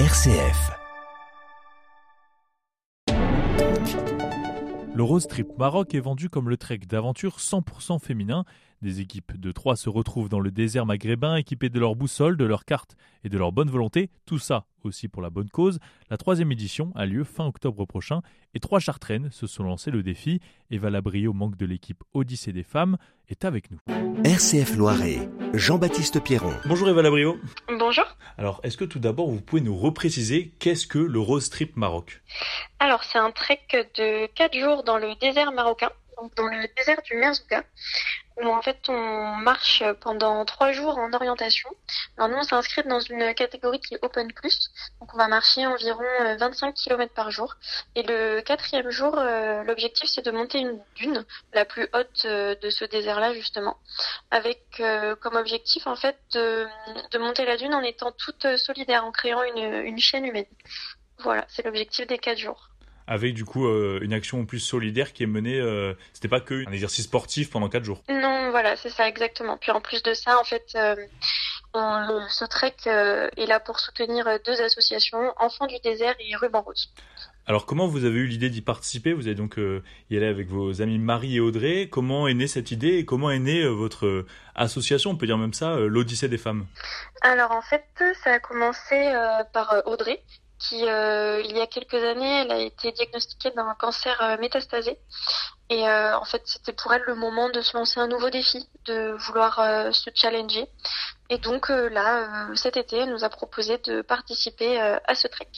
RCF. 0.00 0.72
Le 4.92 5.02
Rose 5.04 5.28
Trip 5.28 5.46
Maroc 5.56 5.94
est 5.94 6.00
vendu 6.00 6.28
comme 6.28 6.48
le 6.48 6.56
trek 6.56 6.78
d'aventure 6.78 7.36
100% 7.38 8.00
féminin. 8.00 8.44
Des 8.82 9.00
équipes 9.00 9.38
de 9.38 9.52
trois 9.52 9.76
se 9.76 9.88
retrouvent 9.88 10.28
dans 10.28 10.40
le 10.40 10.50
désert 10.50 10.84
maghrébin 10.84 11.36
équipées 11.36 11.68
de 11.68 11.78
leur 11.78 11.94
boussole, 11.94 12.36
de 12.36 12.44
leurs 12.44 12.64
cartes 12.64 12.96
et 13.22 13.28
de 13.28 13.38
leur 13.38 13.52
bonne 13.52 13.70
volonté. 13.70 14.10
Tout 14.26 14.40
ça 14.40 14.66
aussi 14.82 15.06
pour 15.06 15.22
la 15.22 15.30
bonne 15.30 15.48
cause. 15.48 15.78
La 16.10 16.16
troisième 16.16 16.50
édition 16.50 16.90
a 16.96 17.06
lieu 17.06 17.22
fin 17.22 17.46
octobre 17.46 17.86
prochain 17.86 18.20
et 18.52 18.58
trois 18.58 18.80
chartraines 18.80 19.30
se 19.30 19.46
sont 19.46 19.62
lancées 19.62 19.92
le 19.92 20.02
défi. 20.02 20.40
Eva 20.72 20.90
Labrio, 20.90 21.32
manque 21.32 21.56
de 21.56 21.66
l'équipe 21.66 22.02
Odyssée 22.14 22.52
des 22.52 22.64
femmes, 22.64 22.96
est 23.28 23.44
avec 23.44 23.70
nous. 23.70 23.78
RCF 24.24 24.76
Loiret, 24.76 25.30
Jean-Baptiste 25.52 26.20
Pierron. 26.20 26.52
Bonjour 26.66 26.88
Eva 26.88 27.00
Labrio. 27.00 27.36
Bonjour. 27.86 28.06
Alors, 28.38 28.60
est-ce 28.62 28.78
que 28.78 28.86
tout 28.86 28.98
d'abord 28.98 29.28
vous 29.28 29.42
pouvez 29.42 29.60
nous 29.60 29.76
repréciser 29.76 30.54
qu'est-ce 30.58 30.86
que 30.86 30.96
le 30.96 31.20
Rose 31.20 31.50
Trip 31.50 31.76
Maroc? 31.76 32.22
Alors, 32.78 33.04
c'est 33.04 33.18
un 33.18 33.30
trek 33.30 33.60
de 33.70 34.24
4 34.24 34.58
jours 34.58 34.84
dans 34.84 34.96
le 34.96 35.14
désert 35.16 35.52
marocain, 35.52 35.90
donc 36.16 36.34
dans 36.34 36.46
le 36.46 36.66
désert 36.78 37.02
du 37.02 37.14
Merzouga, 37.16 37.62
où 38.42 38.48
en 38.48 38.62
fait 38.62 38.88
on 38.88 39.36
marche 39.36 39.82
pendant 40.00 40.44
3 40.44 40.72
jours 40.72 40.98
en 40.98 41.12
orientation. 41.12 41.70
Alors 42.16 42.28
nous, 42.28 42.36
on 42.36 42.42
s'inscrit 42.42 42.82
dans 42.84 43.00
une 43.00 43.34
catégorie 43.34 43.80
qui 43.80 43.94
est 43.94 43.98
Open 44.02 44.32
Plus, 44.32 44.70
donc 45.00 45.14
on 45.14 45.16
va 45.16 45.28
marcher 45.28 45.66
environ 45.66 46.02
25 46.38 46.74
km 46.74 47.12
par 47.14 47.30
jour. 47.30 47.54
Et 47.94 48.02
le 48.02 48.40
quatrième 48.40 48.90
jour, 48.90 49.16
euh, 49.18 49.62
l'objectif 49.64 50.08
c'est 50.10 50.24
de 50.24 50.30
monter 50.30 50.58
une 50.58 50.80
dune, 50.96 51.24
la 51.52 51.64
plus 51.64 51.88
haute 51.92 52.24
euh, 52.24 52.54
de 52.56 52.70
ce 52.70 52.84
désert-là 52.84 53.34
justement, 53.34 53.76
avec 54.30 54.80
euh, 54.80 55.14
comme 55.16 55.36
objectif 55.36 55.86
en 55.86 55.96
fait 55.96 56.18
de, 56.32 56.66
monter 57.18 57.44
la 57.44 57.56
dune 57.56 57.74
en 57.74 57.82
étant 57.82 58.12
toute 58.12 58.56
solidaire, 58.56 59.04
en 59.04 59.12
créant 59.12 59.42
une, 59.42 59.86
une 59.86 59.98
chaîne 59.98 60.26
humaine. 60.26 60.46
Voilà, 61.18 61.44
c'est 61.48 61.64
l'objectif 61.64 62.06
des 62.06 62.18
4 62.18 62.38
jours 62.38 62.68
avec 63.06 63.34
du 63.34 63.44
coup 63.44 63.66
euh, 63.66 63.98
une 64.02 64.12
action 64.12 64.44
plus 64.46 64.60
solidaire 64.60 65.12
qui 65.12 65.22
est 65.22 65.26
menée. 65.26 65.60
Euh, 65.60 65.94
C'était 66.12 66.28
pas 66.28 66.40
que 66.40 66.66
un 66.66 66.72
exercice 66.72 67.04
sportif 67.04 67.50
pendant 67.50 67.68
quatre 67.68 67.84
jours. 67.84 68.02
Non, 68.08 68.50
voilà, 68.50 68.76
c'est 68.76 68.90
ça 68.90 69.08
exactement. 69.08 69.56
Puis 69.58 69.72
en 69.72 69.80
plus 69.80 70.02
de 70.02 70.14
ça, 70.14 70.38
en 70.38 70.44
fait, 70.44 70.64
euh, 70.74 70.96
on, 71.74 72.20
ce 72.28 72.44
trek 72.44 72.74
euh, 72.86 73.28
est 73.36 73.46
là 73.46 73.60
pour 73.60 73.78
soutenir 73.80 74.26
deux 74.46 74.60
associations, 74.60 75.32
Enfants 75.38 75.66
du 75.66 75.76
désert 75.82 76.14
et 76.20 76.36
Ruban 76.36 76.62
Rose. 76.62 76.92
Alors 77.46 77.66
comment 77.66 77.86
vous 77.86 78.06
avez 78.06 78.20
eu 78.20 78.26
l'idée 78.26 78.48
d'y 78.48 78.62
participer? 78.62 79.12
Vous 79.12 79.26
avez 79.26 79.34
donc 79.34 79.58
euh, 79.58 79.82
y 80.08 80.16
allé 80.16 80.26
avec 80.26 80.48
vos 80.48 80.80
amis 80.80 80.98
Marie 80.98 81.36
et 81.36 81.40
Audrey. 81.40 81.90
Comment 81.90 82.26
est 82.26 82.32
née 82.32 82.46
cette 82.46 82.70
idée 82.70 82.96
et 82.96 83.04
comment 83.04 83.30
est 83.30 83.38
née 83.38 83.60
euh, 83.60 83.68
votre 83.68 84.24
association? 84.54 85.10
On 85.10 85.16
peut 85.16 85.26
dire 85.26 85.36
même 85.36 85.52
ça, 85.52 85.76
l'Odyssée 85.76 86.28
des 86.28 86.38
femmes. 86.38 86.64
Alors 87.20 87.50
en 87.50 87.60
fait, 87.60 87.84
ça 88.22 88.32
a 88.32 88.38
commencé 88.38 89.12
par 89.52 89.82
Audrey 89.84 90.22
qui, 90.68 90.88
euh, 90.88 91.42
il 91.44 91.56
y 91.56 91.60
a 91.60 91.66
quelques 91.66 92.02
années, 92.02 92.42
elle 92.42 92.52
a 92.52 92.58
été 92.58 92.92
diagnostiquée 92.92 93.50
d'un 93.50 93.74
cancer 93.74 94.20
euh, 94.22 94.36
métastasé. 94.38 94.98
Et 95.70 95.88
euh, 95.88 96.16
en 96.18 96.24
fait, 96.24 96.42
c'était 96.44 96.72
pour 96.72 96.92
elle 96.92 97.02
le 97.02 97.14
moment 97.14 97.48
de 97.50 97.60
se 97.60 97.76
lancer 97.76 98.00
un 98.00 98.06
nouveau 98.06 98.30
défi, 98.30 98.68
de 98.86 99.12
vouloir 99.26 99.56
se 99.94 100.10
challenger. 100.14 100.68
Et 101.30 101.38
donc 101.38 101.68
là, 101.70 102.48
cet 102.54 102.76
été, 102.76 102.98
elle 102.98 103.10
nous 103.10 103.24
a 103.24 103.30
proposé 103.30 103.78
de 103.78 104.02
participer 104.02 104.78
à 104.78 105.14
ce 105.14 105.26
trek 105.26 105.48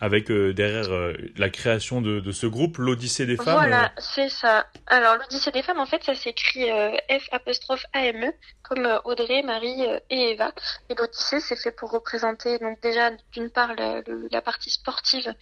avec 0.00 0.30
euh, 0.30 0.54
derrière 0.54 0.90
euh, 0.90 1.12
la 1.36 1.50
création 1.50 2.00
de, 2.00 2.20
de 2.20 2.32
ce 2.32 2.46
groupe, 2.46 2.78
l'Odyssée 2.78 3.26
des 3.26 3.36
femmes. 3.36 3.54
Voilà, 3.54 3.84
euh... 3.84 3.88
c'est 3.98 4.30
ça. 4.30 4.66
Alors 4.86 5.16
l'Odyssée 5.16 5.50
des 5.50 5.62
femmes, 5.62 5.78
en 5.78 5.84
fait, 5.86 6.02
ça 6.02 6.14
s'écrit 6.14 6.66
F 7.10 7.28
apostrophe 7.32 7.84
A 7.92 8.06
M 8.06 8.24
E 8.24 8.32
comme 8.62 8.88
Audrey, 9.04 9.42
Marie 9.42 9.82
et 10.08 10.30
Eva. 10.30 10.52
Et 10.88 10.94
l'Odyssée, 10.94 11.40
c'est 11.40 11.56
fait 11.56 11.70
pour 11.72 11.90
représenter 11.90 12.58
donc 12.58 12.80
déjà 12.80 13.10
d'une 13.32 13.50
part 13.50 13.74
la, 13.74 14.00
la, 14.30 14.40
partie 14.40 14.70
sportive 14.70 15.34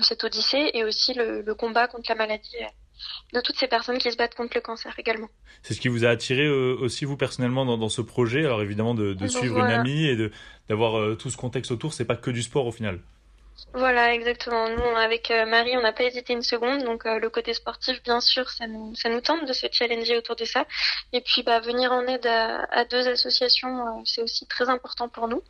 cette 0.00 0.24
Odyssée 0.24 0.70
et 0.72 0.84
aussi 0.84 1.12
le, 1.12 1.42
le 1.42 1.54
combat 1.54 1.86
contre 1.86 2.06
la 2.08 2.14
maladie 2.14 2.56
de 3.34 3.40
toutes 3.40 3.56
ces 3.58 3.66
personnes 3.66 3.98
qui 3.98 4.10
se 4.10 4.16
battent 4.16 4.36
contre 4.36 4.52
le 4.54 4.62
cancer 4.62 4.94
également. 4.98 5.28
C'est 5.62 5.74
ce 5.74 5.80
qui 5.80 5.88
vous 5.88 6.06
a 6.06 6.08
attiré 6.08 6.48
aussi 6.48 7.04
vous 7.04 7.16
personnellement 7.16 7.66
dans, 7.66 7.76
dans, 7.76 7.90
ce 7.90 8.00
projet, 8.00 8.40
alors 8.40 8.62
évidemment 8.62 8.94
de, 8.94 9.12
de 9.12 9.26
suivre 9.26 9.58
voilà. 9.58 9.74
une 9.74 9.80
amie 9.80 10.06
et 10.06 10.30
d'avoir 10.68 11.16
tout 11.18 11.28
ce 11.28 11.36
contexte 11.36 11.72
autour, 11.72 11.92
c'est 11.92 12.06
pas 12.06 12.16
que 12.16 12.30
du 12.30 12.42
sport 12.42 12.66
au 12.66 12.72
final? 12.72 13.00
Voilà, 13.72 14.14
exactement. 14.14 14.68
Nous, 14.68 14.96
avec 14.96 15.30
euh, 15.30 15.44
Marie, 15.44 15.76
on 15.76 15.82
n'a 15.82 15.92
pas 15.92 16.04
hésité 16.04 16.32
une 16.32 16.42
seconde. 16.42 16.84
Donc, 16.84 17.04
euh, 17.04 17.18
le 17.18 17.28
côté 17.28 17.52
sportif, 17.52 18.02
bien 18.02 18.20
sûr, 18.20 18.48
ça 18.50 18.66
nous, 18.66 19.20
tente 19.20 19.46
de 19.46 19.52
se 19.52 19.66
challenger 19.70 20.16
autour 20.16 20.36
de 20.36 20.44
ça. 20.44 20.66
Et 21.12 21.20
puis, 21.20 21.42
bah, 21.42 21.60
venir 21.60 21.92
en 21.92 22.06
aide 22.06 22.26
à, 22.26 22.84
deux 22.86 23.08
associations, 23.08 23.86
euh, 23.86 24.00
c'est 24.04 24.22
aussi 24.22 24.46
très 24.46 24.68
important 24.68 25.08
pour 25.08 25.28
nous. 25.28 25.42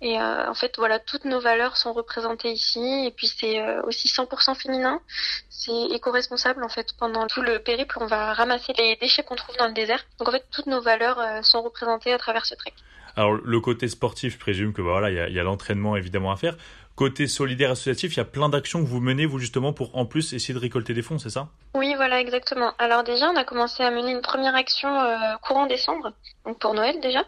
Et 0.00 0.18
en 0.18 0.54
fait, 0.54 0.74
voilà, 0.78 0.98
toutes 0.98 1.24
nos 1.24 1.40
valeurs 1.40 1.76
sont 1.76 1.92
représentées 1.92 2.52
ici. 2.52 3.06
Et 3.06 3.10
puis, 3.10 3.26
c'est 3.26 3.62
aussi 3.80 4.08
100% 4.08 4.54
féminin. 4.54 5.00
C'est 5.48 5.94
éco-responsable, 5.94 6.64
en 6.64 6.68
fait. 6.68 6.88
Pendant 6.98 7.26
tout 7.26 7.42
le 7.42 7.58
périple, 7.58 7.98
on 8.00 8.06
va 8.06 8.32
ramasser 8.32 8.72
les 8.78 8.96
déchets 8.96 9.22
qu'on 9.22 9.36
trouve 9.36 9.56
dans 9.56 9.68
le 9.68 9.74
désert. 9.74 10.04
Donc, 10.18 10.28
en 10.28 10.32
fait, 10.32 10.44
toutes 10.50 10.66
nos 10.66 10.80
valeurs 10.80 11.44
sont 11.44 11.62
représentées 11.62 12.12
à 12.12 12.18
travers 12.18 12.46
ce 12.46 12.54
trek. 12.54 12.72
Alors, 13.16 13.32
le 13.32 13.60
côté 13.60 13.88
sportif, 13.88 14.34
je 14.34 14.38
présume 14.38 14.74
que 14.74 14.82
bah, 14.82 14.90
voilà, 14.90 15.10
il 15.10 15.32
y 15.32 15.36
y 15.36 15.40
a 15.40 15.42
l'entraînement 15.42 15.96
évidemment 15.96 16.32
à 16.32 16.36
faire. 16.36 16.56
Côté 16.96 17.26
solidaire 17.26 17.72
associatif, 17.72 18.14
il 18.14 18.16
y 18.16 18.20
a 18.20 18.24
plein 18.24 18.48
d'actions 18.48 18.82
que 18.82 18.88
vous 18.88 19.00
menez, 19.00 19.26
vous, 19.26 19.38
justement, 19.38 19.74
pour 19.74 19.94
en 19.94 20.06
plus 20.06 20.32
essayer 20.32 20.54
de 20.54 20.58
récolter 20.58 20.94
des 20.94 21.02
fonds, 21.02 21.18
c'est 21.18 21.28
ça? 21.28 21.50
Oui, 21.74 21.94
voilà, 21.94 22.20
exactement. 22.20 22.72
Alors 22.78 23.04
déjà, 23.04 23.28
on 23.30 23.36
a 23.36 23.44
commencé 23.44 23.82
à 23.82 23.90
mener 23.90 24.12
une 24.12 24.22
première 24.22 24.54
action 24.54 24.88
euh, 24.88 25.36
courant 25.42 25.66
décembre, 25.66 26.12
donc 26.46 26.58
pour 26.58 26.72
Noël 26.72 26.98
déjà, 27.02 27.20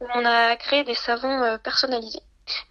où 0.00 0.06
on 0.14 0.24
a 0.24 0.56
créé 0.56 0.84
des 0.84 0.94
savons 0.94 1.42
euh, 1.42 1.58
personnalisés. 1.58 2.22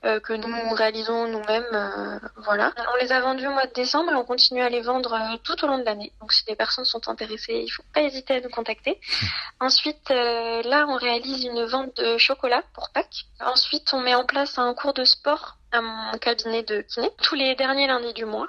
Euh, 0.05 0.19
que 0.19 0.33
nous 0.33 0.73
réalisons 0.73 1.27
nous-mêmes. 1.27 1.63
Euh, 1.73 2.19
voilà. 2.37 2.73
On 2.93 3.03
les 3.03 3.11
a 3.11 3.21
vendus 3.21 3.47
au 3.47 3.51
mois 3.51 3.67
de 3.67 3.73
décembre 3.73 4.11
et 4.11 4.15
on 4.15 4.25
continue 4.25 4.61
à 4.61 4.69
les 4.69 4.81
vendre 4.81 5.13
euh, 5.13 5.37
tout 5.43 5.63
au 5.63 5.67
long 5.67 5.77
de 5.77 5.83
l'année. 5.83 6.11
Donc 6.21 6.31
si 6.31 6.45
des 6.45 6.55
personnes 6.55 6.85
sont 6.85 7.09
intéressées, 7.09 7.63
il 7.65 7.69
faut 7.69 7.83
pas 7.93 8.01
hésiter 8.01 8.35
à 8.35 8.41
nous 8.41 8.49
contacter. 8.49 8.99
Ensuite, 9.59 10.09
là, 10.09 10.85
on 10.87 10.95
réalise 10.95 11.43
une 11.43 11.65
vente 11.65 11.95
de 11.97 12.17
chocolat 12.17 12.63
pour 12.73 12.89
Pâques. 12.91 13.25
Ensuite, 13.39 13.93
on 13.93 14.01
met 14.01 14.15
en 14.15 14.25
place 14.25 14.57
un 14.57 14.73
cours 14.73 14.93
de 14.93 15.03
sport 15.03 15.57
à 15.71 15.81
mon 15.81 16.17
cabinet 16.19 16.63
de 16.63 16.81
kiné 16.81 17.09
tous 17.21 17.35
les 17.35 17.55
derniers 17.55 17.87
lundis 17.87 18.13
du 18.13 18.25
mois. 18.25 18.47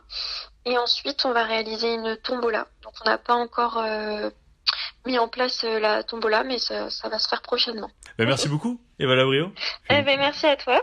Et 0.65 0.77
ensuite, 0.79 1.25
on 1.25 1.33
va 1.33 1.45
réaliser 1.45 1.95
une 1.95 2.17
tombola. 2.17 2.67
Donc, 2.83 2.93
on 3.01 3.09
n'a 3.09 3.19
pas 3.19 3.35
encore 3.35 3.79
euh, 3.79 4.31
mis 5.07 5.19
en 5.19 5.29
place 5.29 5.65
euh, 5.65 5.81
la 5.81 6.03
tombola, 6.03 6.45
mais 6.45 6.59
ça, 6.59 6.91
ça 6.91 7.09
va 7.09 7.19
se 7.19 7.29
faire 7.29 7.43
prochainement. 7.43 7.91
Ben, 8.19 8.27
merci 8.27 8.49
beaucoup, 8.49 8.81
Eva 9.01 9.17
Labrio. 9.17 9.53
Eh 9.89 10.03
ben, 10.03 10.19
merci 10.19 10.47
à 10.47 10.57
toi. 10.57 10.83